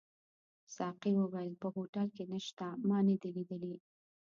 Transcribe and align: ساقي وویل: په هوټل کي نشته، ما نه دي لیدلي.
ساقي 0.75 1.11
وویل: 1.17 1.53
په 1.61 1.67
هوټل 1.75 2.07
کي 2.15 2.23
نشته، 2.31 2.67
ما 2.87 2.97
نه 3.07 3.15
دي 3.21 3.29
لیدلي. 3.37 3.75